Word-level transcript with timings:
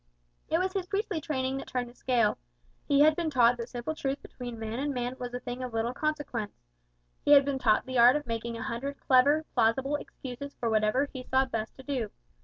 It 0.49 0.57
was 0.57 0.73
his 0.73 0.87
priestly 0.87 1.21
training 1.21 1.57
that 1.57 1.67
turned 1.67 1.87
the 1.87 1.93
scale. 1.93 2.39
He 2.87 3.01
had 3.01 3.15
been 3.15 3.29
taught 3.29 3.57
that 3.57 3.69
simple 3.69 3.93
truth 3.93 4.19
between 4.23 4.57
man 4.57 4.79
and 4.79 4.95
man 4.95 5.15
was 5.19 5.31
a 5.35 5.39
thing 5.39 5.61
of 5.61 5.75
little 5.75 5.93
consequence. 5.93 6.59
He 7.23 7.33
had 7.33 7.45
been 7.45 7.59
taught 7.59 7.85
the 7.85 7.99
art 7.99 8.15
of 8.15 8.25
making 8.25 8.57
a 8.57 8.63
hundred 8.63 8.99
clever, 8.99 9.45
plausible 9.53 9.97
excuses 9.97 10.55
for 10.55 10.71
whatever 10.71 11.07
he 11.13 11.21
saw 11.21 11.45
best 11.45 11.75
to 11.75 11.83
do. 11.83 12.09